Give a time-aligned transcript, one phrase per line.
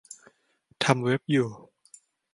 [0.83, 1.49] ทำเว็บ อยู่